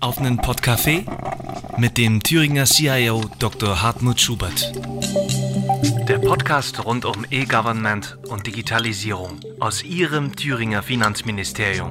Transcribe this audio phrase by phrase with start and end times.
[0.00, 1.04] auf einen Podcafé
[1.78, 3.82] mit dem Thüringer CIO Dr.
[3.82, 4.72] Hartmut Schubert.
[6.08, 11.90] Der Podcast rund um E-Government und Digitalisierung aus Ihrem Thüringer Finanzministerium.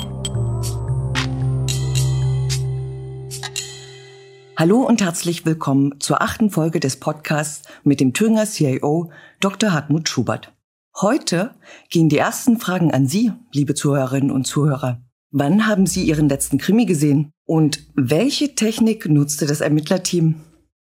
[4.58, 9.72] Hallo und herzlich willkommen zur achten Folge des Podcasts mit dem Thüringer CIO Dr.
[9.72, 10.52] Hartmut Schubert.
[11.00, 11.56] Heute
[11.90, 15.02] gehen die ersten Fragen an Sie, liebe Zuhörerinnen und Zuhörer.
[15.32, 17.32] Wann haben Sie Ihren letzten Krimi gesehen?
[17.46, 20.36] Und welche Technik nutzte das Ermittlerteam?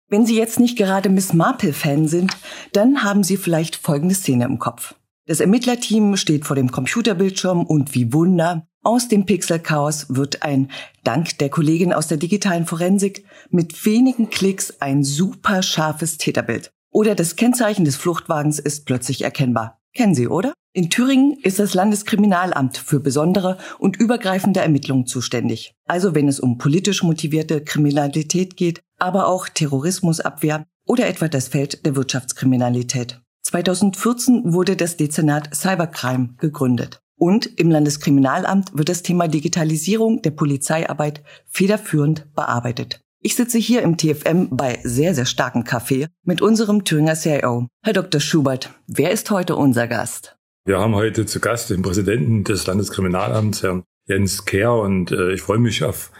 [0.07, 2.35] Wenn Sie jetzt nicht gerade Miss Marple-Fan sind,
[2.73, 4.95] dann haben Sie vielleicht folgende Szene im Kopf.
[5.27, 10.71] Das Ermittlerteam steht vor dem Computerbildschirm und wie Wunder, aus dem Pixelchaos wird ein,
[11.03, 16.71] dank der Kollegin aus der digitalen Forensik, mit wenigen Klicks ein super scharfes Täterbild.
[16.89, 19.78] Oder das Kennzeichen des Fluchtwagens ist plötzlich erkennbar.
[19.93, 20.53] Kennen Sie, oder?
[20.71, 25.73] In Thüringen ist das Landeskriminalamt für besondere und übergreifende Ermittlungen zuständig.
[25.87, 31.85] Also wenn es um politisch motivierte Kriminalität geht, aber auch Terrorismusabwehr oder etwa das Feld
[31.85, 33.19] der Wirtschaftskriminalität.
[33.43, 37.01] 2014 wurde das Dezernat Cybercrime gegründet.
[37.17, 43.01] Und im Landeskriminalamt wird das Thema Digitalisierung der Polizeiarbeit federführend bearbeitet.
[43.21, 47.67] Ich sitze hier im TFM bei sehr, sehr starkem Kaffee mit unserem Thüringer CIO.
[47.83, 48.21] Herr Dr.
[48.21, 50.37] Schubert, wer ist heute unser Gast?
[50.65, 55.41] Wir haben heute zu Gast den Präsidenten des Landeskriminalamts, Herrn Jens Kehr, und äh, ich
[55.41, 56.13] freue mich auf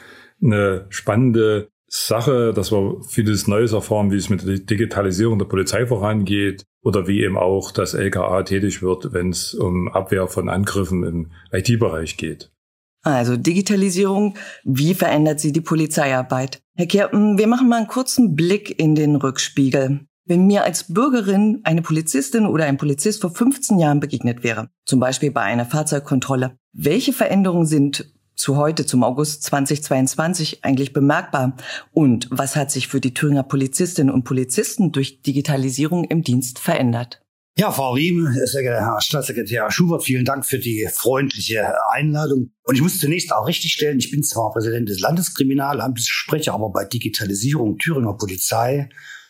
[0.44, 5.86] eine spannende Sache, dass wir vieles Neues erfahren, wie es mit der Digitalisierung der Polizei
[5.86, 11.04] vorangeht oder wie eben auch das LKA tätig wird, wenn es um Abwehr von Angriffen
[11.04, 12.52] im IT-Bereich geht.
[13.02, 16.62] Also Digitalisierung, wie verändert sie die Polizeiarbeit?
[16.76, 20.02] Herr Kerpen, wir machen mal einen kurzen Blick in den Rückspiegel.
[20.26, 25.00] Wenn mir als Bürgerin eine Polizistin oder ein Polizist vor 15 Jahren begegnet wäre, zum
[25.00, 31.58] Beispiel bei einer Fahrzeugkontrolle, welche Veränderungen sind zu heute, zum August 2022 eigentlich bemerkbar?
[31.92, 37.22] Und was hat sich für die Thüringer Polizistinnen und Polizisten durch Digitalisierung im Dienst verändert?
[37.58, 42.52] Ja, Frau Riem, sehr geehrter Herr Staatssekretär Schubert, vielen Dank für die freundliche Einladung.
[42.64, 46.86] Und ich muss zunächst auch richtigstellen, ich bin zwar Präsident des Landeskriminalamtes, spreche aber bei
[46.86, 48.90] Digitalisierung Thüringer Polizei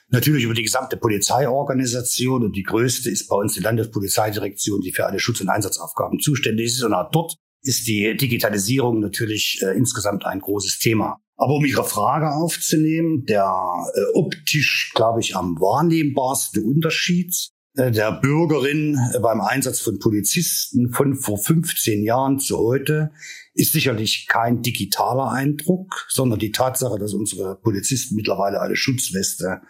[0.09, 5.05] natürlich über die gesamte Polizeiorganisation und die größte ist bei uns die Landespolizeidirektion, die für
[5.05, 6.83] alle Schutz- und Einsatzaufgaben zuständig ist.
[6.83, 11.17] Und auch dort ist die Digitalisierung natürlich äh, insgesamt ein großes Thema.
[11.35, 13.49] Aber um Ihre Frage aufzunehmen, der
[13.93, 17.33] äh, optisch, glaube ich, am wahrnehmbarste Unterschied
[17.79, 23.11] der Bürgerin äh, beim Einsatz von Polizisten von vor 15 Jahren zu heute
[23.53, 29.61] ist sicherlich kein digitaler Eindruck, sondern die Tatsache, dass unsere Polizisten mittlerweile eine Schutzweste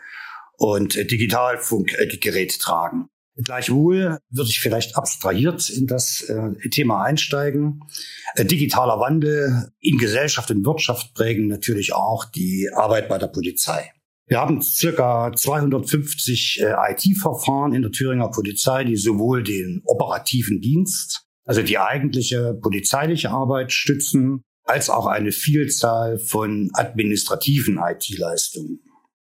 [0.57, 3.09] und äh, Digitalfunkgerät tragen.
[3.41, 6.29] Gleichwohl würde ich vielleicht abstrahiert in das
[6.71, 7.79] Thema einsteigen.
[8.37, 13.93] digitaler Wandel in Gesellschaft und Wirtschaft prägen natürlich auch die Arbeit bei der Polizei.
[14.29, 21.25] Wir haben circa 250 äh, IT-Verfahren in der Thüringer Polizei, die sowohl den operativen Dienst,
[21.45, 28.81] also die eigentliche polizeiliche Arbeit stützen, als auch eine Vielzahl von administrativen IT-Leistungen.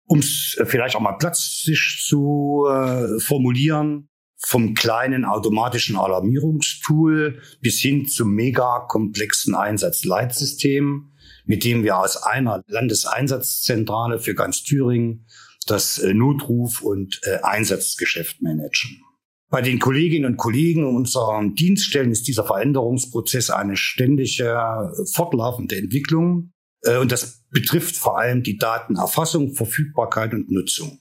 [0.05, 4.09] Um es äh, vielleicht auch mal plastisch zu äh, formulieren,
[4.41, 11.11] vom kleinen automatischen Alarmierungstool bis hin zum mega komplexen Einsatzleitsystem,
[11.49, 15.25] mit dem wir aus einer Landeseinsatzzentrale für ganz Thüringen
[15.65, 19.01] das äh, Notruf- und äh, Einsatzgeschäft managen.
[19.49, 26.51] Bei den Kolleginnen und Kollegen unserer Dienststellen ist dieser Veränderungsprozess eine ständige, fortlaufende Entwicklung.
[26.83, 30.99] Äh, und das betrifft vor allem die Datenerfassung, Verfügbarkeit und Nutzung.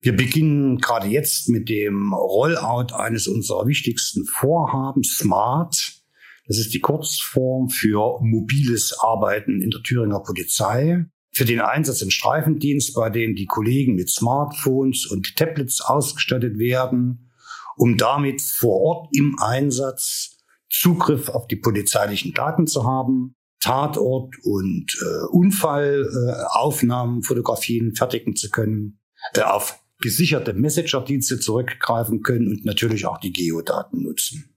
[0.00, 5.93] Wir beginnen gerade jetzt mit dem Rollout eines unserer wichtigsten Vorhaben, SMART,
[6.46, 11.06] das ist die Kurzform für mobiles Arbeiten in der Thüringer Polizei.
[11.32, 17.32] Für den Einsatz im Streifendienst, bei dem die Kollegen mit Smartphones und Tablets ausgestattet werden,
[17.76, 20.38] um damit vor Ort im Einsatz
[20.70, 28.50] Zugriff auf die polizeilichen Daten zu haben, Tatort und äh, Unfallaufnahmen, äh, Fotografien fertigen zu
[28.50, 29.00] können,
[29.34, 34.53] äh, auf gesicherte Messenger-Dienste zurückgreifen können und natürlich auch die Geodaten nutzen.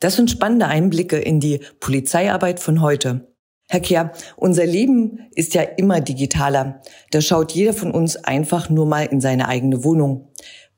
[0.00, 3.32] Das sind spannende Einblicke in die Polizeiarbeit von heute.
[3.68, 6.80] Herr Kehr, unser Leben ist ja immer digitaler.
[7.10, 10.32] Da schaut jeder von uns einfach nur mal in seine eigene Wohnung.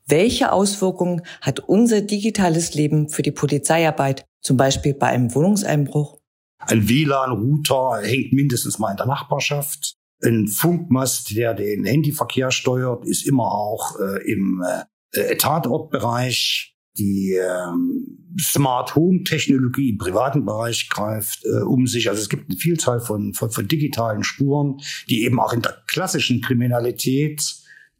[0.06, 6.18] Welche Auswirkungen hat unser digitales Leben für die Polizeiarbeit, zum Beispiel bei einem Wohnungseinbruch?
[6.60, 9.96] Ein WLAN-Router hängt mindestens mal in der Nachbarschaft.
[10.24, 14.64] Ein Funkmast, der den Handyverkehr steuert, ist immer auch äh, im
[15.12, 16.74] äh, Tatortbereich.
[16.98, 22.08] Die ähm, Smart Home Technologie im privaten Bereich greift äh, um sich.
[22.08, 25.82] Also es gibt eine Vielzahl von, von, von digitalen Spuren, die eben auch in der
[25.86, 27.42] klassischen Kriminalität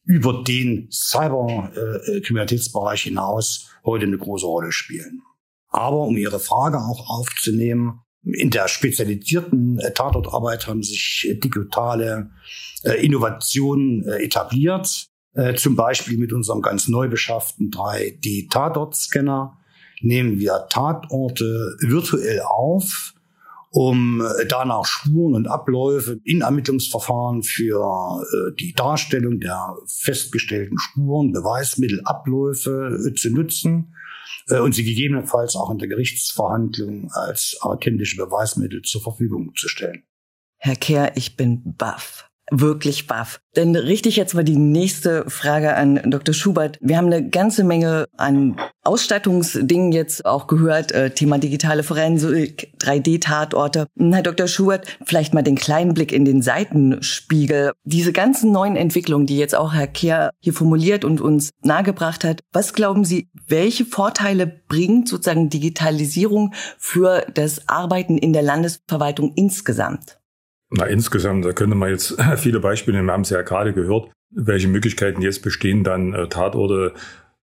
[0.04, 5.22] über den Cyber-Kriminalitätsbereich äh, hinaus heute eine große Rolle spielen.
[5.68, 12.30] Aber um Ihre Frage auch aufzunehmen, in der spezialisierten äh, Tatortarbeit haben sich digitale
[12.82, 15.08] äh, Innovationen äh, etabliert.
[15.38, 19.56] Äh, zum Beispiel mit unserem ganz neu beschafften 3D-Tatort-Scanner
[20.00, 23.14] nehmen wir Tatorte virtuell auf,
[23.70, 31.30] um äh, danach Spuren und Abläufe in Ermittlungsverfahren für äh, die Darstellung der festgestellten Spuren,
[31.30, 33.94] Beweismittel, Abläufe zu nutzen
[34.48, 40.04] und sie gegebenenfalls auch in der Gerichtsverhandlung als authentische Beweismittel zur Verfügung zu stellen.
[40.56, 43.40] Herr Kehr, ich bin baff wirklich baff.
[43.56, 46.32] Richte ich jetzt mal die nächste Frage an Dr.
[46.32, 46.78] Schubert.
[46.80, 53.86] Wir haben eine ganze Menge an Ausstattungsdingen jetzt auch gehört, äh, Thema digitale Forensik, 3D-Tatorte.
[53.98, 54.46] Herr Dr.
[54.46, 57.72] Schubert, vielleicht mal den kleinen Blick in den Seitenspiegel.
[57.84, 62.40] Diese ganzen neuen Entwicklungen, die jetzt auch Herr Kehr hier formuliert und uns nahegebracht hat,
[62.52, 70.18] was glauben Sie, welche Vorteile bringt sozusagen Digitalisierung für das Arbeiten in der Landesverwaltung insgesamt?
[70.70, 74.68] Na, insgesamt, da könnte man jetzt viele Beispiele, wir haben es ja gerade gehört, welche
[74.68, 76.94] Möglichkeiten jetzt bestehen, dann äh, Tatorte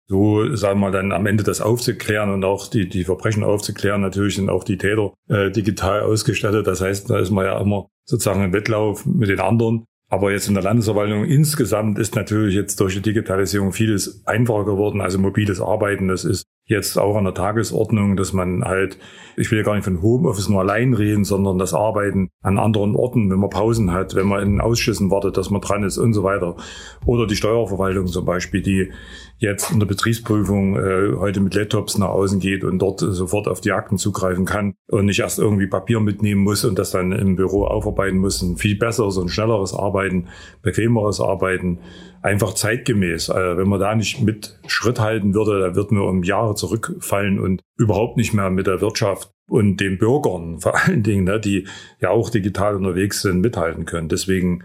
[0.10, 4.00] so, sagen wir mal, dann am Ende das aufzuklären und auch die, die Verbrechen aufzuklären.
[4.00, 6.66] Natürlich sind auch die Täter äh, digital ausgestattet.
[6.66, 9.84] Das heißt, da ist man ja immer sozusagen im Wettlauf mit den anderen.
[10.10, 15.02] Aber jetzt in der Landesverwaltung insgesamt ist natürlich jetzt durch die Digitalisierung vieles einfacher geworden.
[15.02, 19.00] Also mobiles Arbeiten, das ist jetzt auch an der Tagesordnung, dass man halt,
[19.38, 22.96] ich will ja gar nicht von Homeoffice nur allein reden, sondern das Arbeiten an anderen
[22.96, 26.14] Orten, wenn man Pausen hat, wenn man in Ausschüssen wartet, dass man dran ist und
[26.14, 26.58] so weiter.
[27.06, 28.92] Oder die Steuerverwaltung zum Beispiel, die
[29.40, 33.62] jetzt in der Betriebsprüfung äh, heute mit Laptops nach außen geht und dort sofort auf
[33.62, 37.36] die Akten zugreifen kann und nicht erst irgendwie Papier mitnehmen muss und das dann im
[37.36, 38.42] Büro aufarbeiten muss.
[38.42, 40.28] Ein viel besseres und schnelleres Arbeiten,
[40.64, 41.80] bequemeres Arbeiten,
[42.24, 43.30] einfach zeitgemäß.
[43.30, 47.40] Also wenn man da nicht mit Schritt halten würde, da wird man um Jahre zurückfallen
[47.40, 51.68] und überhaupt nicht mehr mit der Wirtschaft und den Bürgern vor allen Dingen, ne, die
[52.02, 54.10] ja auch digital unterwegs sind, mithalten können.
[54.10, 54.64] Deswegen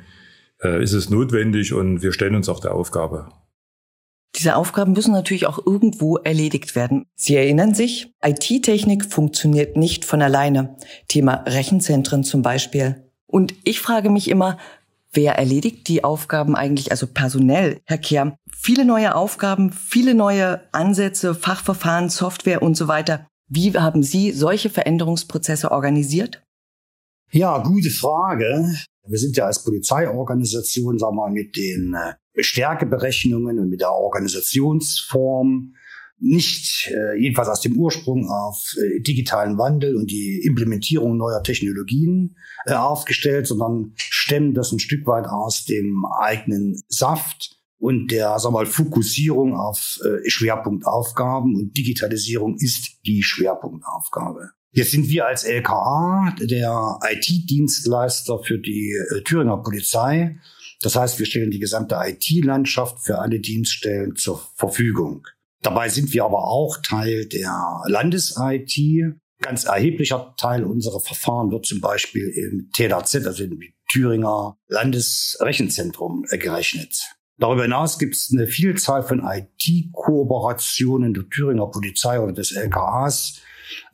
[0.63, 3.29] äh, ist es notwendig und wir stellen uns auch der Aufgabe.
[4.37, 7.07] Diese Aufgaben müssen natürlich auch irgendwo erledigt werden.
[7.15, 10.77] Sie erinnern sich, IT-Technik funktioniert nicht von alleine.
[11.09, 13.11] Thema Rechenzentren zum Beispiel.
[13.27, 14.59] Und ich frage mich immer,
[15.13, 18.37] wer erledigt die Aufgaben eigentlich, also personell, Herr Kehr?
[18.55, 23.27] Viele neue Aufgaben, viele neue Ansätze, Fachverfahren, Software und so weiter.
[23.49, 26.43] Wie haben Sie solche Veränderungsprozesse organisiert?
[27.35, 28.77] Ja, gute Frage.
[29.07, 33.93] Wir sind ja als Polizeiorganisation, sagen wir mal, mit den äh, Stärkeberechnungen und mit der
[33.93, 35.73] Organisationsform
[36.19, 42.37] nicht äh, jedenfalls aus dem Ursprung auf äh, digitalen Wandel und die Implementierung neuer Technologien
[42.67, 48.67] aufgestellt, sondern stemmen das ein Stück weit aus dem eigenen Saft und der sag mal
[48.67, 54.51] Fokussierung auf Schwerpunktaufgaben und Digitalisierung ist die Schwerpunktaufgabe.
[54.75, 60.39] Jetzt sind wir als LKA der IT-Dienstleister für die äh, Thüringer Polizei
[60.83, 65.27] das heißt, wir stellen die gesamte IT-Landschaft für alle Dienststellen zur Verfügung.
[65.63, 69.15] Dabei sind wir aber auch Teil der Landes-IT.
[69.41, 73.61] Ganz erheblicher Teil unserer Verfahren wird zum Beispiel im TLAZ, also im
[73.91, 77.15] Thüringer Landesrechenzentrum, äh, gerechnet.
[77.39, 83.41] Darüber hinaus gibt es eine Vielzahl von IT-Kooperationen der Thüringer Polizei oder des LKAs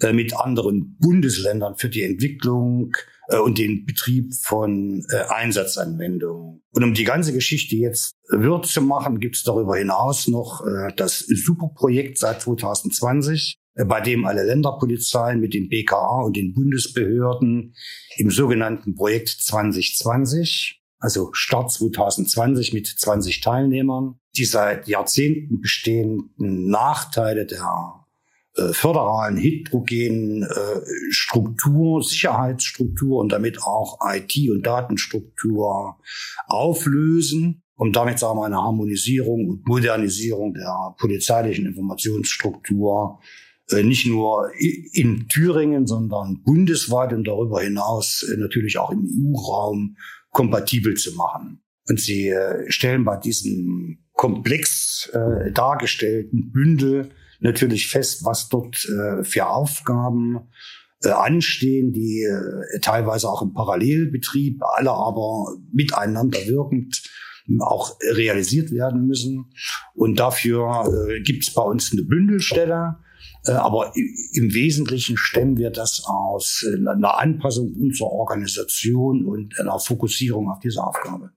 [0.00, 2.92] äh, mit anderen Bundesländern für die Entwicklung
[3.28, 6.62] äh, und den Betrieb von äh, Einsatzanwendungen.
[6.72, 10.62] Und um die ganze Geschichte jetzt wird zu machen, gibt es darüber hinaus noch
[10.96, 17.74] das Superprojekt seit 2020, äh, bei dem alle Länderpolizeien mit den BKA und den Bundesbehörden
[18.16, 27.46] im sogenannten Projekt 2020, also Start 2020 mit 20 Teilnehmern, die seit Jahrzehnten bestehenden Nachteile
[27.46, 27.62] der
[28.72, 35.96] föderalen heterogenen äh, Struktur, Sicherheitsstruktur und damit auch IT- und Datenstruktur
[36.46, 43.20] auflösen, um damit sagen wir eine Harmonisierung und Modernisierung der polizeilichen Informationsstruktur
[43.70, 44.50] äh, nicht nur
[44.92, 49.96] in Thüringen, sondern bundesweit und darüber hinaus äh, natürlich auch im EU-Raum
[50.30, 51.60] kompatibel zu machen.
[51.88, 59.24] Und sie äh, stellen bei diesem komplex äh, dargestellten Bündel natürlich fest, was dort äh,
[59.24, 60.48] für Aufgaben
[61.02, 67.02] äh, anstehen, die äh, teilweise auch im Parallelbetrieb, alle aber miteinander wirkend
[67.60, 69.50] auch realisiert werden müssen.
[69.94, 72.96] Und dafür äh, gibt es bei uns eine Bündelstelle.
[73.44, 79.78] Äh, aber im Wesentlichen stemmen wir das aus äh, einer Anpassung unserer Organisation und einer
[79.78, 81.30] Fokussierung auf diese Aufgabe.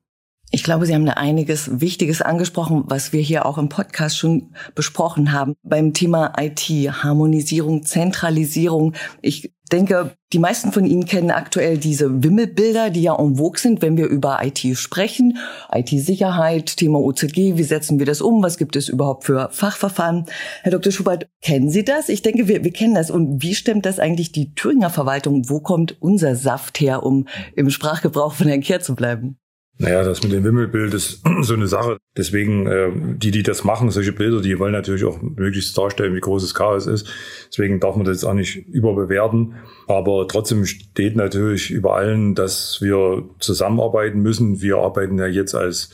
[0.54, 4.54] Ich glaube, Sie haben da einiges Wichtiges angesprochen, was wir hier auch im Podcast schon
[4.76, 5.56] besprochen haben.
[5.64, 8.94] Beim Thema IT, Harmonisierung, Zentralisierung.
[9.22, 13.82] Ich denke, die meisten von Ihnen kennen aktuell diese Wimmelbilder, die ja en vogue sind,
[13.82, 15.38] wenn wir über IT sprechen.
[15.74, 18.44] IT-Sicherheit, Thema OZG, wie setzen wir das um?
[18.44, 20.26] Was gibt es überhaupt für Fachverfahren?
[20.64, 20.92] Herr Dr.
[20.92, 22.10] Schubert, kennen Sie das?
[22.10, 23.10] Ich denke, wir, wir kennen das.
[23.10, 25.50] Und wie stimmt das eigentlich die Thüringer Verwaltung?
[25.50, 29.38] Wo kommt unser Saft her, um im Sprachgebrauch von Herrn Kehr zu bleiben?
[29.82, 31.98] Naja, das mit dem Wimmelbild ist so eine Sache.
[32.16, 36.20] Deswegen, äh, die, die das machen, solche Bilder, die wollen natürlich auch möglichst darstellen, wie
[36.20, 37.08] groß das Chaos ist.
[37.48, 39.56] Deswegen darf man das jetzt auch nicht überbewerten.
[39.88, 44.62] Aber trotzdem steht natürlich über allen, dass wir zusammenarbeiten müssen.
[44.62, 45.90] Wir arbeiten ja jetzt als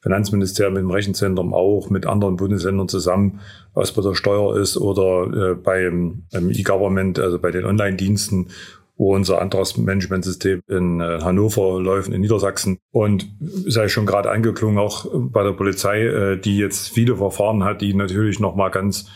[0.00, 3.40] Finanzministerium mit dem Rechenzentrum auch mit anderen Bundesländern zusammen,
[3.74, 8.48] was bei der Steuer ist oder äh, beim E-Government, also bei den Online-Diensten
[8.96, 12.78] wo unser Antragsmanagementsystem in äh, Hannover läuft, in Niedersachsen.
[12.90, 17.82] Und sei schon gerade angeklungen, auch bei der Polizei, äh, die jetzt viele Verfahren hat,
[17.82, 19.08] die natürlich nochmal ganz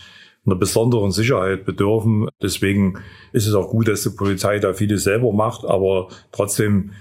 [0.45, 2.27] einer besonderen Sicherheit bedürfen.
[2.41, 2.99] Deswegen
[3.31, 6.91] ist es auch gut, dass die Polizei da vieles selber macht, aber trotzdem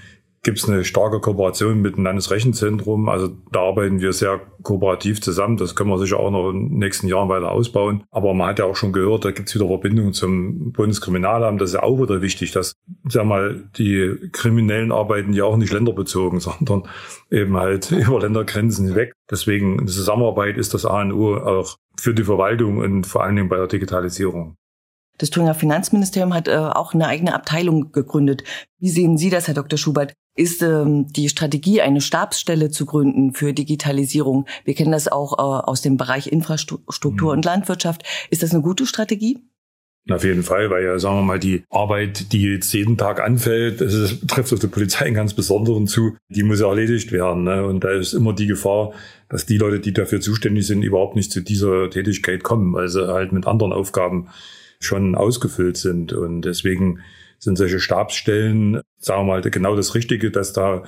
[0.43, 3.09] gibt es eine starke Kooperation mit dem Landesrechenzentrum.
[3.09, 5.59] Also da arbeiten wir sehr kooperativ zusammen.
[5.59, 8.05] Das können wir sicher auch noch in den nächsten Jahren weiter ausbauen.
[8.11, 11.61] Aber man hat ja auch schon gehört, da gibt es wieder Verbindungen zum Bundeskriminalamt.
[11.61, 12.73] Das ist ja auch wieder wichtig, dass,
[13.05, 16.85] sag mal, die Kriminellen arbeiten ja auch nicht länderbezogen, sondern
[17.31, 19.13] eben halt über Ländergrenzen hinweg.
[19.31, 23.51] Deswegen Zusammenarbeit ist das A und O auch für die Verwaltung und vor allen Dingen
[23.51, 24.57] bei der Digitalisierung.
[25.19, 28.43] Das Thüringer Finanzministerium hat äh, auch eine eigene Abteilung gegründet.
[28.79, 29.79] Wie sehen Sie das, Herr Dr.
[29.79, 30.15] Schubert?
[30.37, 34.47] Ist ähm, die Strategie, eine Stabsstelle zu gründen für Digitalisierung?
[34.65, 37.39] Wir kennen das auch äh, aus dem Bereich Infrastruktur mhm.
[37.39, 38.05] und Landwirtschaft.
[38.31, 39.39] Ist das eine gute Strategie?
[40.09, 43.81] Auf jeden Fall, weil ja, sagen wir mal, die Arbeit, die jetzt jeden Tag anfällt,
[43.81, 47.45] das trifft auf die Polizei einen ganz besonderen zu, die muss ja erledigt werden.
[47.45, 47.65] Ne?
[47.65, 48.93] Und da ist immer die Gefahr,
[49.29, 53.07] dass die Leute, die dafür zuständig sind, überhaupt nicht zu dieser Tätigkeit kommen, weil sie
[53.07, 54.29] halt mit anderen Aufgaben
[54.81, 56.13] schon ausgefüllt sind.
[56.13, 57.01] Und deswegen
[57.41, 60.85] sind solche Stabsstellen, sagen wir mal, genau das Richtige, dass da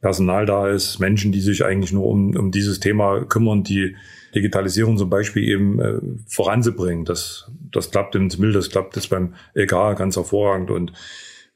[0.00, 3.96] Personal da ist, Menschen, die sich eigentlich nur um, um dieses Thema kümmern, die
[4.34, 7.04] Digitalisierung zum Beispiel eben äh, voranzubringen.
[7.04, 10.92] Das, das klappt im Mill, das klappt jetzt beim LK ganz hervorragend und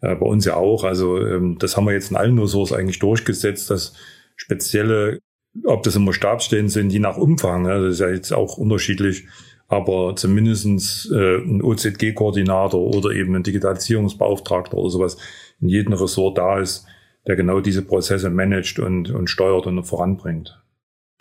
[0.01, 0.85] äh, bei uns ja auch.
[0.85, 3.93] Also ähm, das haben wir jetzt in allen Ressorts eigentlich durchgesetzt, dass
[4.37, 5.21] spezielle,
[5.65, 9.27] ob das immer Stabsstellen sind, je nach Umfang, ne, das ist ja jetzt auch unterschiedlich,
[9.71, 15.17] aber zumindestens äh, ein OZG-Koordinator oder eben ein Digitalisierungsbeauftragter oder sowas
[15.61, 16.87] in jedem Ressort da ist,
[17.29, 20.61] der genau diese Prozesse managt und, und steuert und voranbringt.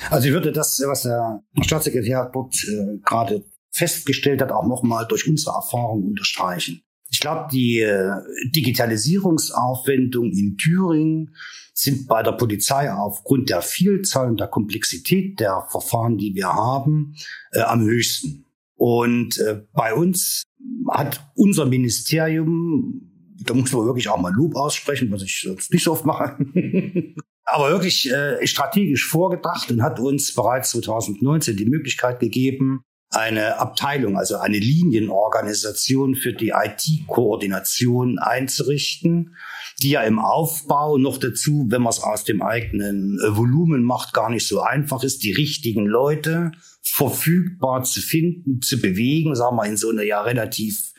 [0.09, 5.27] Also ich würde das, was der Staatssekretär dort äh, gerade festgestellt hat, auch nochmal durch
[5.27, 6.81] unsere Erfahrung unterstreichen.
[7.19, 8.13] Ich glaube, die äh,
[8.45, 11.35] Digitalisierungsaufwendungen in Thüringen
[11.73, 17.15] sind bei der Polizei aufgrund der Vielzahl und der Komplexität der Verfahren, die wir haben,
[17.51, 18.45] äh, am höchsten.
[18.75, 20.43] Und äh, bei uns
[20.89, 23.01] hat unser Ministerium,
[23.43, 26.37] da muss man wirklich auch mal Lob aussprechen, was ich sonst nicht so oft mache,
[27.43, 34.17] aber wirklich äh, strategisch vorgedacht und hat uns bereits 2019 die Möglichkeit gegeben, eine Abteilung,
[34.17, 39.35] also eine Linienorganisation für die IT-Koordination einzurichten,
[39.81, 44.13] die ja im Aufbau noch dazu, wenn man es aus dem eigenen äh, Volumen macht,
[44.13, 46.51] gar nicht so einfach ist, die richtigen Leute
[46.83, 50.93] verfügbar zu finden, zu bewegen, sagen wir in so eine ja relativ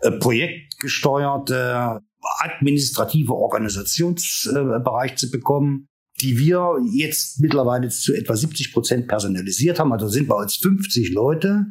[0.00, 2.00] äh, projektgesteuerte
[2.40, 5.88] administrative Organisationsbereich äh, zu bekommen
[6.22, 9.92] die wir jetzt mittlerweile zu etwa 70 Prozent personalisiert haben.
[9.92, 11.66] Also sind bei uns 50 Leute,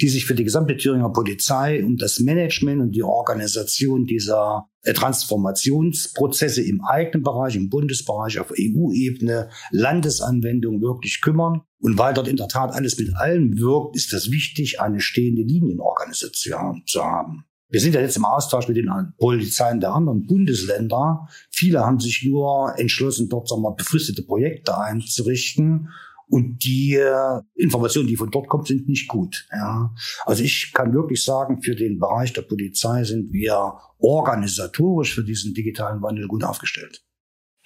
[0.00, 4.92] die sich für die gesamte Thüringer Polizei um das Management und die Organisation dieser äh,
[4.92, 11.62] Transformationsprozesse im eigenen Bereich, im Bundesbereich, auf EU-Ebene, Landesanwendung wirklich kümmern.
[11.80, 15.42] Und weil dort in der Tat alles mit allem wirkt, ist das wichtig, eine stehende
[15.42, 17.44] Linienorganisation zu haben.
[17.68, 21.26] Wir sind ja jetzt im Austausch mit den Polizeien der anderen Bundesländer.
[21.50, 25.88] Viele haben sich nur entschlossen, dort sagen wir, befristete Projekte einzurichten.
[26.28, 29.46] Und die äh, Informationen, die von dort kommen, sind nicht gut.
[29.52, 29.94] Ja.
[30.24, 35.54] Also ich kann wirklich sagen, für den Bereich der Polizei sind wir organisatorisch für diesen
[35.54, 37.05] digitalen Wandel gut aufgestellt.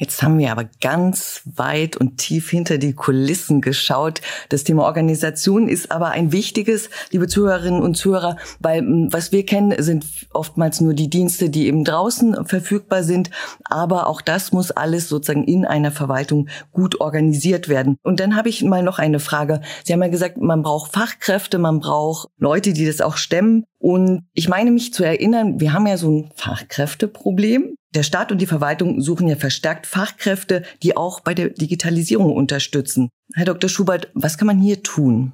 [0.00, 4.22] Jetzt haben wir aber ganz weit und tief hinter die Kulissen geschaut.
[4.48, 9.44] Das Thema Organisation ist aber ein wichtiges, liebe Zuhörerinnen und Zuhörer, weil hm, was wir
[9.44, 13.30] kennen, sind oftmals nur die Dienste, die eben draußen verfügbar sind.
[13.62, 17.98] Aber auch das muss alles sozusagen in einer Verwaltung gut organisiert werden.
[18.02, 19.60] Und dann habe ich mal noch eine Frage.
[19.84, 23.66] Sie haben ja gesagt, man braucht Fachkräfte, man braucht Leute, die das auch stemmen.
[23.80, 27.74] Und ich meine mich zu erinnern, wir haben ja so ein Fachkräfteproblem.
[27.94, 33.08] Der Staat und die Verwaltung suchen ja verstärkt Fachkräfte, die auch bei der Digitalisierung unterstützen.
[33.34, 33.70] Herr Dr.
[33.70, 35.32] Schubert, was kann man hier tun?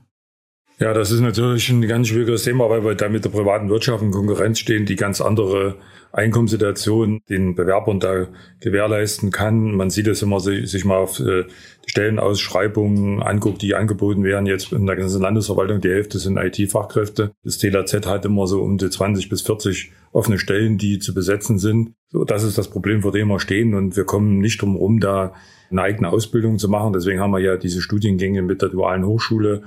[0.79, 4.03] Ja, das ist natürlich ein ganz schwieriges Thema, weil wir da mit der privaten Wirtschaft
[4.03, 5.77] in Konkurrenz stehen, die ganz andere
[6.13, 8.27] Einkommenssituation den Bewerbern da
[8.61, 9.75] gewährleisten kann.
[9.75, 11.45] Man sieht es, wenn man sich mal auf äh,
[11.87, 14.45] die Stellenausschreibungen anguckt, die angeboten werden.
[14.45, 17.33] Jetzt in der ganzen Landesverwaltung, die Hälfte sind IT-Fachkräfte.
[17.43, 21.59] Das TLZ hat immer so um die 20 bis 40 offene Stellen, die zu besetzen
[21.59, 21.95] sind.
[22.11, 23.73] So, das ist das Problem, vor dem wir stehen.
[23.73, 25.33] Und wir kommen nicht drum herum, da
[25.71, 26.93] eine eigene Ausbildung zu machen.
[26.93, 29.63] Deswegen haben wir ja diese Studiengänge mit der dualen Hochschule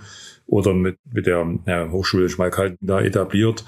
[0.50, 3.64] oder mit, mit der ja, Hochschule Schmalkalden da etabliert.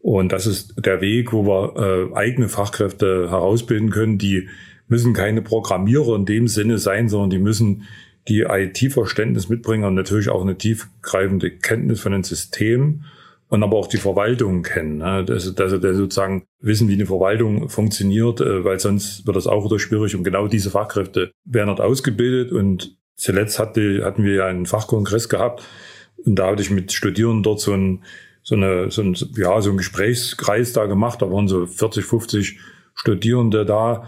[0.00, 4.18] Und das ist der Weg, wo wir äh, eigene Fachkräfte herausbilden können.
[4.18, 4.48] Die
[4.86, 7.84] müssen keine Programmierer in dem Sinne sein, sondern die müssen
[8.28, 13.04] die IT-Verständnis mitbringen und natürlich auch eine tiefgreifende Kenntnis von den Systemen
[13.48, 14.98] und aber auch die Verwaltung kennen.
[14.98, 15.24] Ne?
[15.24, 19.64] Dass, dass sie sozusagen wissen, wie eine Verwaltung funktioniert, äh, weil sonst wird das auch
[19.64, 20.14] wieder schwierig.
[20.14, 22.52] Und genau diese Fachkräfte werden dort ausgebildet.
[22.52, 25.64] Und zuletzt hatte, hatten wir ja einen Fachkongress gehabt
[26.24, 28.02] und da hatte ich mit Studierenden dort so ein
[28.48, 31.20] so, eine, so, ein, ja, so ein Gesprächskreis da gemacht.
[31.20, 32.58] Da waren so 40, 50
[32.94, 34.04] Studierende da.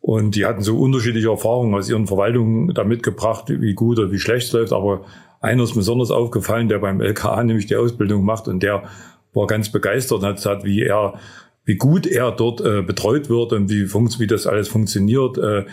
[0.00, 4.18] Und die hatten so unterschiedliche Erfahrungen aus ihren Verwaltungen da mitgebracht, wie gut oder wie
[4.18, 4.72] schlecht es läuft.
[4.72, 5.04] Aber
[5.40, 8.84] einer ist besonders aufgefallen, der beim LKA nämlich die Ausbildung macht und der
[9.34, 11.14] war ganz begeistert und hat gesagt, wie er,
[11.64, 15.36] wie gut er dort äh, betreut wird und wie, wie das alles funktioniert.
[15.36, 15.66] Äh,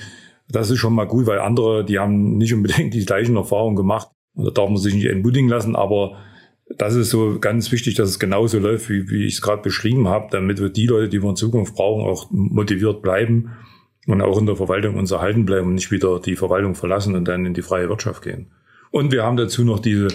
[0.49, 4.09] das ist schon mal gut, weil andere, die haben nicht unbedingt die gleichen Erfahrungen gemacht.
[4.33, 6.17] Und da darf man sich nicht entmutigen lassen, aber
[6.77, 10.07] das ist so ganz wichtig, dass es genauso läuft, wie, wie ich es gerade beschrieben
[10.07, 13.51] habe, damit wir die Leute, die wir in Zukunft brauchen, auch motiviert bleiben
[14.05, 17.27] und auch in der Verwaltung uns erhalten bleiben und nicht wieder die Verwaltung verlassen und
[17.27, 18.51] dann in die freie Wirtschaft gehen.
[18.91, 20.07] Und wir haben dazu noch diese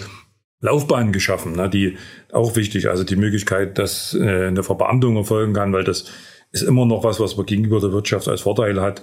[0.61, 1.97] Laufbahn geschaffen, ne, die
[2.33, 6.06] auch wichtig, also die Möglichkeit, dass äh, eine Verbeamtung erfolgen kann, weil das
[6.52, 9.02] ist immer noch was, was man gegenüber der Wirtschaft als Vorteil hat.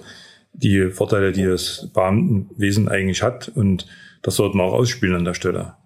[0.54, 3.86] Die Vorteile, die das Beamtenwesen eigentlich hat und
[4.22, 5.76] das sollten wir auch ausspielen an der Stelle.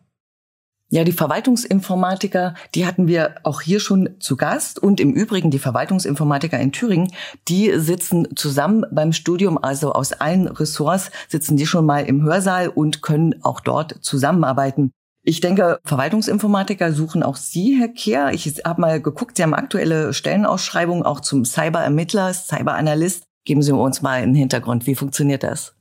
[0.88, 4.78] Ja, die Verwaltungsinformatiker, die hatten wir auch hier schon zu Gast.
[4.80, 7.10] Und im Übrigen die Verwaltungsinformatiker in Thüringen,
[7.48, 12.68] die sitzen zusammen beim Studium, also aus allen Ressorts sitzen die schon mal im Hörsaal
[12.68, 14.92] und können auch dort zusammenarbeiten.
[15.24, 18.30] Ich denke, Verwaltungsinformatiker suchen auch Sie, Herr Kehr.
[18.32, 23.24] Ich habe mal geguckt, Sie haben aktuelle Stellenausschreibungen auch zum Cyberermittler, Cyberanalyst.
[23.44, 24.86] Geben Sie uns mal einen Hintergrund.
[24.86, 25.75] Wie funktioniert das?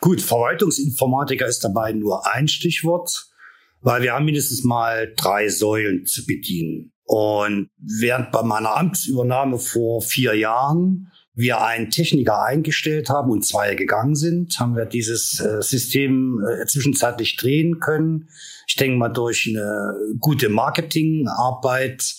[0.00, 3.30] Gut, Verwaltungsinformatiker ist dabei nur ein Stichwort
[3.86, 6.92] weil wir haben mindestens mal drei Säulen zu bedienen.
[7.04, 13.76] Und während bei meiner Amtsübernahme vor vier Jahren wir einen Techniker eingestellt haben und zwei
[13.76, 18.28] gegangen sind, haben wir dieses äh, System äh, zwischenzeitlich drehen können.
[18.66, 22.16] Ich denke mal durch eine gute Marketingarbeit,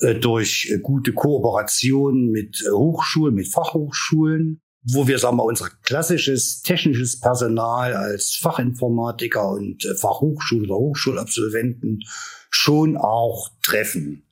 [0.00, 7.18] äh, durch gute Kooperation mit Hochschulen, mit Fachhochschulen wo wir, sagen wir, unser klassisches technisches
[7.20, 12.00] Personal als Fachinformatiker und äh, Fachhochschul- oder Hochschulabsolventen
[12.50, 14.26] schon auch treffen.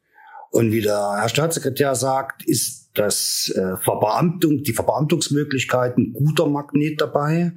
[0.51, 7.53] Und wie der Herr Staatssekretär sagt, ist das äh, Verbeamtung, die Verbeamtungsmöglichkeiten guter Magnet dabei,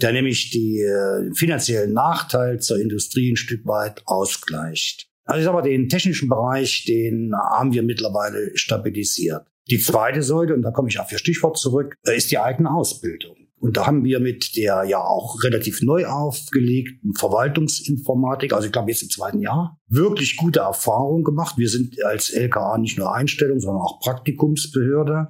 [0.00, 5.08] der nämlich die äh, finanziellen Nachteile zur Industrie ein Stück weit ausgleicht.
[5.24, 9.46] Also ich sag mal, den technischen Bereich, den haben wir mittlerweile stabilisiert.
[9.70, 12.70] Die zweite Säule, und da komme ich auf Ihr Stichwort zurück, äh, ist die eigene
[12.72, 13.36] Ausbildung.
[13.62, 18.90] Und da haben wir mit der ja auch relativ neu aufgelegten Verwaltungsinformatik, also ich glaube
[18.90, 21.58] jetzt im zweiten Jahr, wirklich gute Erfahrungen gemacht.
[21.58, 25.28] Wir sind als LKA nicht nur Einstellung, sondern auch Praktikumsbehörde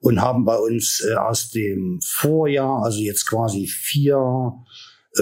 [0.00, 4.54] und haben bei uns äh, aus dem Vorjahr, also jetzt quasi vier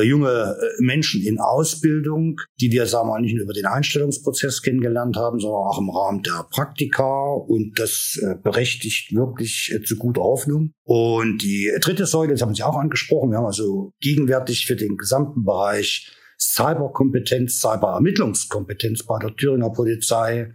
[0.02, 4.62] junge äh, Menschen in Ausbildung, die wir, sagen wir mal, nicht nur über den Einstellungsprozess
[4.62, 10.22] kennengelernt haben, sondern auch im Rahmen der Praktika und das äh, berechtigt wirklich zu guter
[10.22, 10.72] Hoffnung.
[10.84, 14.96] Und die dritte Säule, das haben Sie auch angesprochen, wir haben also gegenwärtig für den
[14.96, 20.54] gesamten Bereich Cyberkompetenz, Cyberermittlungskompetenz bei der Thüringer Polizei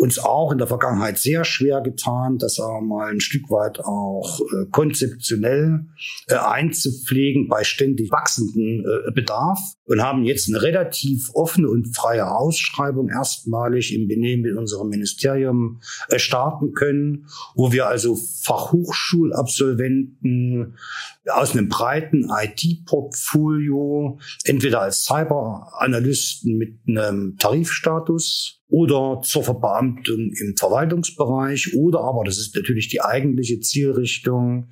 [0.00, 4.40] uns auch in der Vergangenheit sehr schwer getan, das auch mal ein Stück weit auch
[4.40, 5.84] äh, konzeptionell
[6.26, 12.30] äh, einzupflegen bei ständig wachsendem äh, Bedarf und haben jetzt eine relativ offene und freie
[12.30, 20.78] Ausschreibung erstmalig im Benehmen mit unserem Ministerium äh, starten können, wo wir also Fachhochschulabsolventen
[21.26, 31.74] aus einem breiten IT-Portfolio, entweder als Cyberanalysten mit einem Tarifstatus oder zur Verbeamtung im Verwaltungsbereich
[31.76, 34.70] oder aber, das ist natürlich die eigentliche Zielrichtung,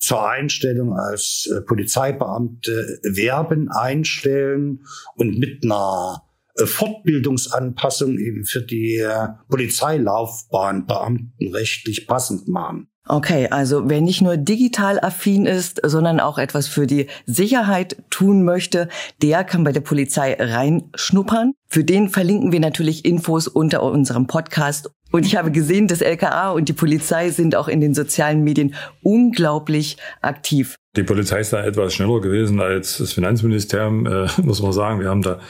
[0.00, 6.22] zur Einstellung als äh, Polizeibeamte werben, einstellen und mit einer
[6.56, 12.88] äh, Fortbildungsanpassung eben für die äh, Polizeilaufbahn beamtenrechtlich passend machen.
[13.12, 18.44] Okay, also wer nicht nur digital affin ist, sondern auch etwas für die Sicherheit tun
[18.44, 18.88] möchte,
[19.20, 21.54] der kann bei der Polizei reinschnuppern.
[21.66, 24.92] Für den verlinken wir natürlich Infos unter unserem Podcast.
[25.10, 28.76] Und ich habe gesehen, das LKA und die Polizei sind auch in den sozialen Medien
[29.02, 30.76] unglaublich aktiv.
[30.94, 35.00] Die Polizei ist da etwas schneller gewesen als das Finanzministerium, äh, muss man sagen.
[35.00, 35.40] Wir haben da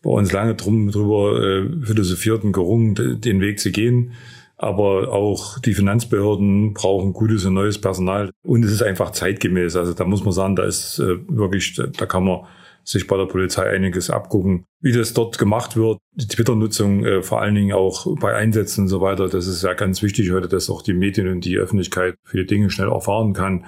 [0.00, 4.12] bei uns lange drum drüber äh, philosophiert und gerungen, den Weg zu gehen.
[4.62, 8.30] Aber auch die Finanzbehörden brauchen gutes und neues Personal.
[8.42, 9.74] Und es ist einfach zeitgemäß.
[9.74, 12.40] Also da muss man sagen, da ist äh, wirklich, da kann man
[12.84, 15.98] sich bei der Polizei einiges abgucken, wie das dort gemacht wird.
[16.12, 19.72] Die Twitter-Nutzung, äh, vor allen Dingen auch bei Einsätzen und so weiter, das ist ja
[19.72, 23.64] ganz wichtig heute, dass auch die Medien und die Öffentlichkeit viele Dinge schnell erfahren kann.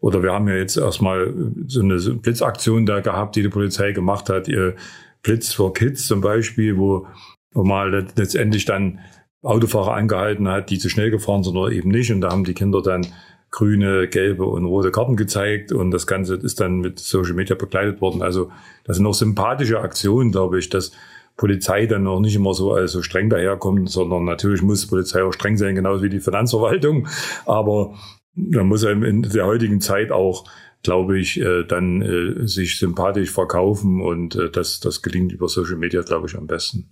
[0.00, 1.32] Oder wir haben ja jetzt erstmal
[1.68, 4.74] so eine Blitzaktion da gehabt, die die Polizei gemacht hat, ihr
[5.22, 7.06] Blitz for Kids zum Beispiel, wo,
[7.52, 8.98] wo mal letztendlich dann
[9.42, 12.12] Autofahrer angehalten hat, die zu schnell gefahren sind oder eben nicht.
[12.12, 13.06] Und da haben die Kinder dann
[13.50, 18.00] grüne, gelbe und rote Karten gezeigt und das Ganze ist dann mit Social Media begleitet
[18.00, 18.22] worden.
[18.22, 18.50] Also
[18.84, 20.92] das sind auch sympathische Aktionen, glaube ich, dass
[21.36, 25.56] Polizei dann auch nicht immer so also streng daherkommt, sondern natürlich muss Polizei auch streng
[25.58, 27.08] sein, genauso wie die Finanzverwaltung.
[27.44, 27.94] Aber
[28.34, 30.44] man muss in der heutigen Zeit auch,
[30.82, 35.76] glaube ich, äh, dann äh, sich sympathisch verkaufen und äh, das, das gelingt über Social
[35.76, 36.88] Media, glaube ich, am besten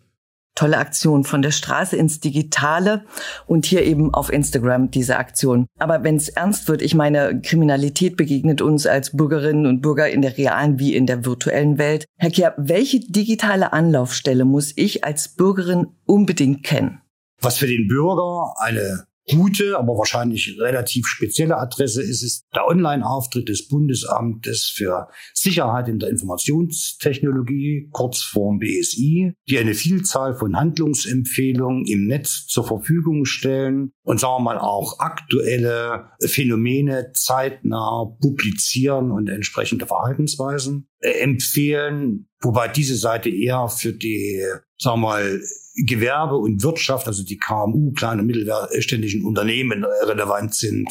[0.61, 3.07] tolle Aktion von der Straße ins Digitale
[3.47, 5.67] und hier eben auf Instagram diese Aktion.
[5.79, 10.21] Aber wenn es ernst wird, ich meine, Kriminalität begegnet uns als Bürgerinnen und Bürger in
[10.21, 12.05] der realen wie in der virtuellen Welt.
[12.19, 17.01] Herr Kehr, welche digitale Anlaufstelle muss ich als Bürgerin unbedingt kennen?
[17.41, 23.49] Was für den Bürger eine gute, aber wahrscheinlich relativ spezielle Adresse ist es der Online-Auftritt
[23.49, 32.07] des Bundesamtes für Sicherheit in der Informationstechnologie, Kurzform BSI, die eine Vielzahl von Handlungsempfehlungen im
[32.07, 39.87] Netz zur Verfügung stellen und sagen wir mal auch aktuelle Phänomene zeitnah publizieren und entsprechende
[39.87, 44.43] Verhaltensweisen äh, empfehlen, wobei diese Seite eher für die,
[44.79, 45.41] sagen wir mal,
[45.75, 50.89] Gewerbe und Wirtschaft, also die KMU, kleine und mittelständischen Unternehmen relevant sind,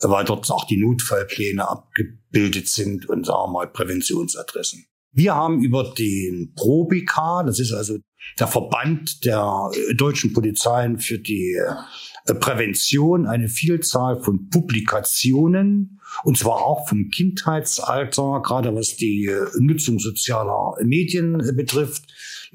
[0.00, 4.86] weil dort auch die Notfallpläne abgebildet sind und sagen wir mal Präventionsadressen.
[5.12, 7.98] Wir haben über den ProBK, das ist also
[8.38, 11.72] der Verband der deutschen Polizeien für die äh,
[12.32, 19.98] Prävention, eine Vielzahl von Publikationen, und zwar auch vom Kindheitsalter, gerade was die äh, Nutzung
[19.98, 22.04] sozialer Medien äh, betrifft,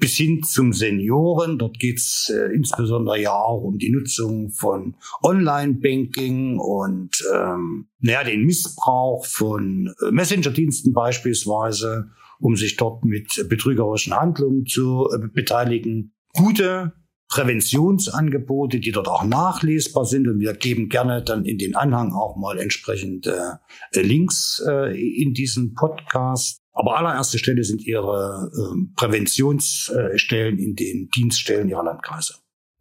[0.00, 1.58] bis hin zum Senioren.
[1.58, 8.44] Dort geht's äh, insbesondere ja auch um die Nutzung von Online-Banking und ähm, naja, den
[8.44, 16.12] Missbrauch von äh, Messenger-Diensten beispielsweise, um sich dort mit betrügerischen Handlungen zu äh, beteiligen.
[16.32, 16.94] Gute
[17.30, 20.28] Präventionsangebote, die dort auch nachlesbar sind.
[20.28, 23.60] Und wir geben gerne dann in den Anhang auch mal entsprechende
[23.92, 26.58] äh, Links äh, in diesen Podcast.
[26.72, 32.34] Aber allererste Stelle sind ihre äh, Präventionsstellen in den Dienststellen ihrer Landkreise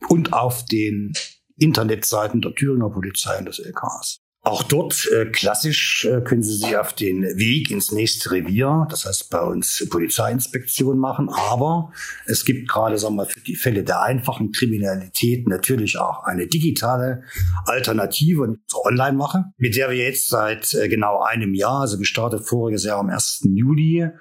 [0.10, 1.14] und auf den
[1.58, 4.22] Internetseiten der Thüringer Polizei und des LKAs.
[4.42, 9.06] Auch dort äh, klassisch äh, können Sie sich auf den Weg ins nächste Revier, das
[9.06, 11.30] heißt bei uns Polizeiinspektion machen.
[11.30, 11.92] Aber
[12.26, 17.24] es gibt gerade, sagen wir, für die Fälle der einfachen Kriminalität natürlich auch eine digitale
[17.66, 22.86] Alternative und Online-Mache, mit der wir jetzt seit äh, genau einem Jahr, also gestartet voriges
[22.86, 23.42] Jahr am 1.
[23.44, 24.12] Juli, äh,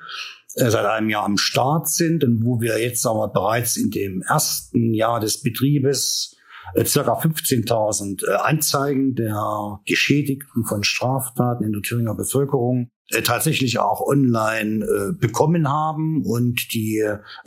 [0.55, 4.23] seit einem Jahr am Start sind und wo wir jetzt sagen wir, bereits in dem
[4.23, 6.35] ersten Jahr des Betriebes
[6.75, 13.79] äh, circa 15.000 äh, Anzeigen der Geschädigten von Straftaten in der Thüringer Bevölkerung äh, tatsächlich
[13.79, 17.03] auch online bekommen haben und die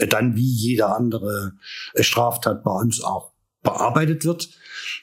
[0.10, 1.54] dann wie jede andere
[1.96, 3.32] Straftat bei uns auch
[3.64, 4.50] bearbeitet wird.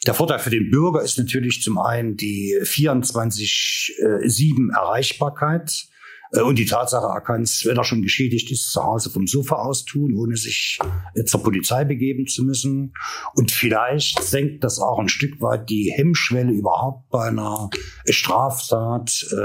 [0.07, 5.98] Der Vorteil für den Bürger ist natürlich zum einen die 24-7 Erreichbarkeit äh,
[6.31, 9.57] und die Tatsache, er kann es, wenn er schon geschädigt ist, zu Hause vom Sofa
[9.57, 10.79] aus tun, ohne sich
[11.14, 12.93] äh, zur Polizei begeben zu müssen.
[13.35, 17.71] Und vielleicht senkt das auch ein Stück weit die Hemmschwelle überhaupt bei einer
[18.09, 19.37] Straftat äh,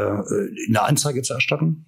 [0.67, 1.85] eine Anzeige zu erstatten.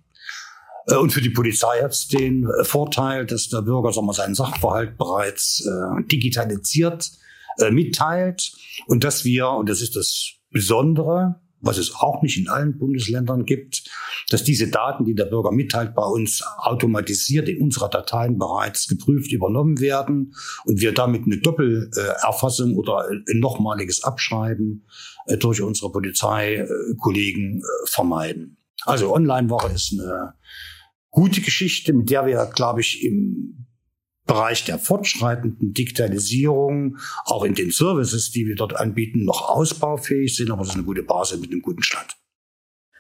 [0.87, 4.35] Äh, und für die Polizei hat es den Vorteil, dass der Bürger sagen wir, seinen
[4.35, 7.11] Sachverhalt bereits äh, digitalisiert
[7.57, 8.53] äh, mitteilt
[8.87, 13.45] und dass wir, und das ist das Besondere, was es auch nicht in allen Bundesländern
[13.45, 13.89] gibt,
[14.29, 19.31] dass diese Daten, die der Bürger mitteilt, bei uns automatisiert in unserer Dateien bereits geprüft
[19.31, 20.33] übernommen werden
[20.65, 24.85] und wir damit eine Doppelerfassung oder ein nochmaliges Abschreiben
[25.27, 28.57] äh, durch unsere Polizeikollegen äh, vermeiden.
[28.85, 30.33] Also Online-Woche ist eine
[31.09, 33.65] gute Geschichte, mit der wir, glaube ich, im
[34.25, 40.51] Bereich der fortschreitenden Digitalisierung, auch in den Services, die wir dort anbieten, noch ausbaufähig sind,
[40.51, 42.15] aber das ist eine gute Basis mit einem guten Stand.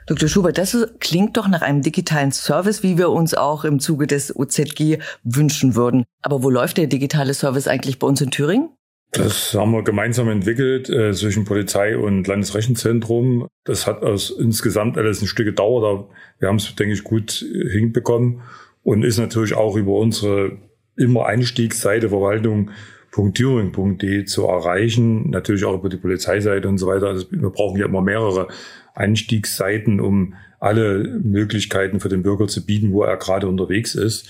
[0.07, 0.29] Dr.
[0.29, 4.35] Schubert, das klingt doch nach einem digitalen Service, wie wir uns auch im Zuge des
[4.35, 6.03] OZG wünschen würden.
[6.21, 8.69] Aber wo läuft der digitale Service eigentlich bei uns in Thüringen?
[9.11, 13.47] Das haben wir gemeinsam entwickelt äh, zwischen Polizei und Landesrechenzentrum.
[13.63, 16.09] Das hat aus insgesamt alles ein Stück gedauert, aber
[16.39, 18.41] wir haben es, denke ich, gut äh, hinbekommen
[18.83, 20.57] und ist natürlich auch über unsere
[20.97, 25.29] immer Einstiegsseite Verwaltung.thüringen.de zu erreichen.
[25.29, 27.07] Natürlich auch über die Polizeiseite und so weiter.
[27.07, 28.47] Also wir brauchen ja immer mehrere
[28.93, 34.29] Einstiegsseiten, um alle Möglichkeiten für den Bürger zu bieten, wo er gerade unterwegs ist.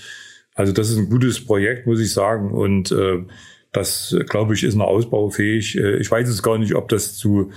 [0.54, 2.50] Also das ist ein gutes Projekt, muss ich sagen.
[2.50, 3.24] Und äh,
[3.72, 5.78] das, glaube ich, ist noch ausbaufähig.
[5.78, 7.52] Äh, ich weiß es gar nicht, ob das zu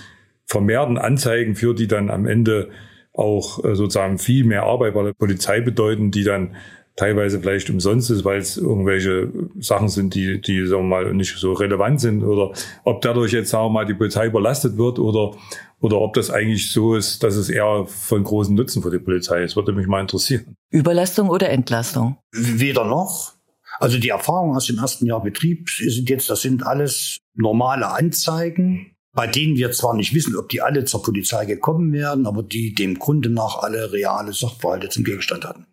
[0.45, 2.69] vermehrten Anzeigen führt, die dann am Ende
[3.13, 6.56] auch äh, sozusagen viel mehr Arbeit bei der Polizei bedeuten, die dann
[7.00, 11.38] teilweise vielleicht umsonst ist, weil es irgendwelche Sachen sind, die, die sagen wir mal nicht
[11.38, 12.52] so relevant sind oder
[12.84, 15.36] ob dadurch jetzt sagen wir mal die Polizei überlastet wird oder
[15.82, 19.44] oder ob das eigentlich so ist, dass es eher von großem Nutzen für die Polizei
[19.44, 20.58] ist, würde mich mal interessieren.
[20.72, 22.18] Überlastung oder Entlastung?
[22.34, 23.32] Weder noch.
[23.80, 28.92] Also die Erfahrungen aus dem ersten Jahr Betrieb sind jetzt, das sind alles normale Anzeigen,
[29.14, 32.76] bei denen wir zwar nicht wissen, ob die alle zur Polizei gekommen werden, aber die
[32.76, 35.66] dem Grunde nach alle reale Sachverhalte zum Gegenstand hatten.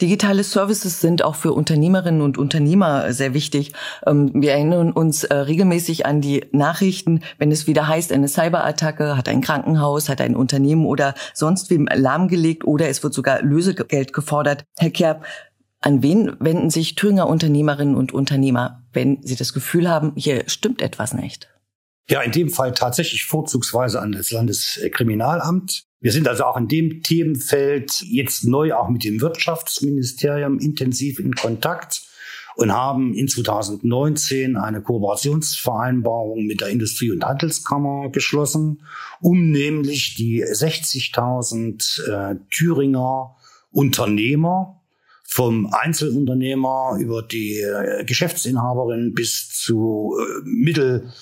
[0.00, 3.72] Digitale Services sind auch für Unternehmerinnen und Unternehmer sehr wichtig.
[4.06, 9.16] Ähm, wir erinnern uns äh, regelmäßig an die Nachrichten, wenn es wieder heißt, eine Cyberattacke
[9.16, 14.12] hat ein Krankenhaus, hat ein Unternehmen oder sonst wem lahmgelegt oder es wird sogar Lösegeld
[14.12, 14.64] gefordert.
[14.78, 15.26] Herr Kerb,
[15.80, 20.80] an wen wenden sich Thüringer Unternehmerinnen und Unternehmer, wenn sie das Gefühl haben, hier stimmt
[20.80, 21.48] etwas nicht?
[22.08, 25.84] Ja, in dem Fall tatsächlich vorzugsweise an das Landeskriminalamt.
[26.02, 31.32] Wir sind also auch in dem Themenfeld jetzt neu auch mit dem Wirtschaftsministerium intensiv in
[31.34, 32.02] Kontakt
[32.56, 38.82] und haben in 2019 eine Kooperationsvereinbarung mit der Industrie- und Handelskammer geschlossen,
[39.20, 43.36] um nämlich die 60.000 äh, Thüringer
[43.70, 44.80] Unternehmer
[45.22, 51.12] vom Einzelunternehmer über die äh, Geschäftsinhaberin bis zu äh, Mittel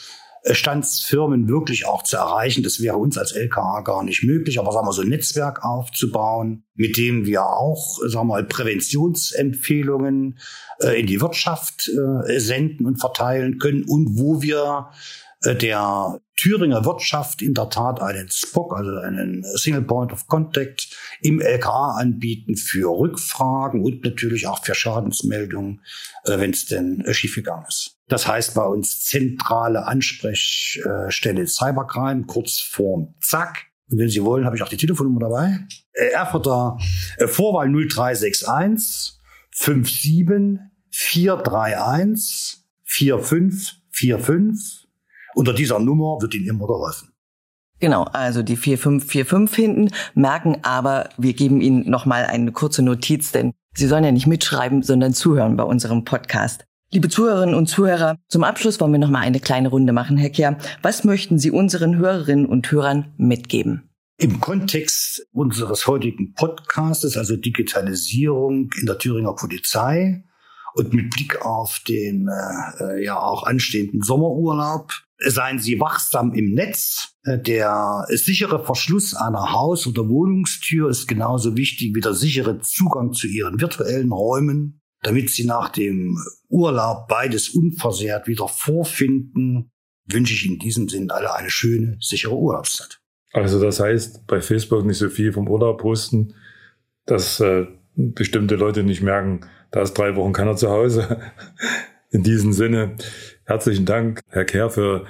[0.50, 2.62] Standsfirmen wirklich auch zu erreichen.
[2.62, 6.64] Das wäre uns als LKA gar nicht möglich, aber sagen wir so ein Netzwerk aufzubauen,
[6.74, 10.38] mit dem wir auch, sagen wir mal, Präventionsempfehlungen
[10.80, 14.90] äh, in die Wirtschaft äh, senden und verteilen können und wo wir
[15.42, 20.88] äh, der Thüringer Wirtschaft in der Tat einen SPOC, also einen Single Point of Contact
[21.20, 25.82] im LKA anbieten für Rückfragen und natürlich auch für Schadensmeldungen,
[26.24, 27.99] äh, wenn es denn äh, schiefgegangen ist.
[28.10, 33.66] Das heißt bei uns zentrale Ansprechstelle Cybercrime, kurz vorm Zack.
[33.88, 35.60] Und wenn Sie wollen, habe ich auch die Telefonnummer dabei.
[35.92, 36.76] Erfurter
[37.26, 39.14] Vorwahl 0361
[39.52, 40.58] 57
[40.90, 44.88] 431 4545
[45.34, 47.12] unter dieser Nummer wird Ihnen immer geholfen.
[47.78, 53.52] Genau, also die 4545 hinten, merken aber, wir geben Ihnen nochmal eine kurze Notiz, denn
[53.74, 56.64] Sie sollen ja nicht mitschreiben, sondern zuhören bei unserem Podcast.
[56.92, 60.58] Liebe Zuhörerinnen und Zuhörer, zum Abschluss wollen wir nochmal eine kleine Runde machen, Herr Kehr.
[60.82, 63.88] Was möchten Sie unseren Hörerinnen und Hörern mitgeben?
[64.18, 70.24] Im Kontext unseres heutigen Podcastes, also Digitalisierung in der Thüringer Polizei
[70.74, 72.28] und mit Blick auf den
[72.80, 77.14] äh, ja auch anstehenden Sommerurlaub, Seien Sie wachsam im Netz.
[77.24, 83.12] Äh, der sichere Verschluss einer Haus- oder Wohnungstür ist genauso wichtig wie der sichere Zugang
[83.12, 86.18] zu Ihren virtuellen Räumen, damit Sie nach dem
[86.50, 89.70] Urlaub beides unversehrt wieder vorfinden.
[90.06, 93.00] Wünsche ich in diesem Sinn alle eine schöne, sichere Urlaubszeit.
[93.32, 96.34] Also das heißt, bei Facebook nicht so viel vom Urlaub posten,
[97.06, 101.20] dass äh, bestimmte Leute nicht merken, da ist drei Wochen keiner zu Hause.
[102.10, 102.96] In diesem Sinne,
[103.50, 105.06] Herzlichen Dank, Herr Kehr, für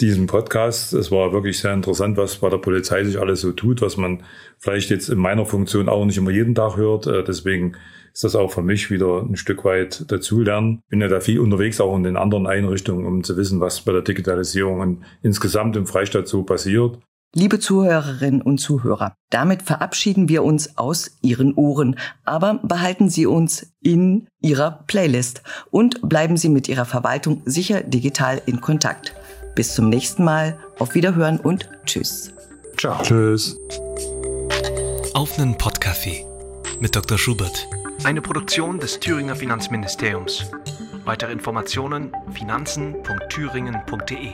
[0.00, 0.92] diesen Podcast.
[0.92, 4.22] Es war wirklich sehr interessant, was bei der Polizei sich alles so tut, was man
[4.58, 7.06] vielleicht jetzt in meiner Funktion auch nicht immer jeden Tag hört.
[7.06, 7.76] Äh, deswegen
[8.12, 10.80] ist das auch für mich wieder ein Stück weit dazulernen.
[10.88, 13.92] Bin ja da viel unterwegs, auch in den anderen Einrichtungen, um zu wissen, was bei
[13.92, 16.98] der Digitalisierung und insgesamt im Freistaat so passiert.
[17.36, 23.74] Liebe Zuhörerinnen und Zuhörer, damit verabschieden wir uns aus Ihren Ohren, aber behalten Sie uns
[23.80, 29.16] in Ihrer Playlist und bleiben Sie mit Ihrer Verwaltung sicher digital in Kontakt.
[29.54, 32.32] Bis zum nächsten Mal, auf Wiederhören und Tschüss.
[32.76, 33.00] Ciao.
[33.02, 33.56] Tschüss.
[35.14, 36.24] Auf einen Podcafé
[36.80, 37.18] mit Dr.
[37.18, 37.68] Schubert.
[38.02, 40.50] Eine Produktion des Thüringer Finanzministeriums.
[41.04, 44.32] Weitere Informationen finanzen.thüringen.de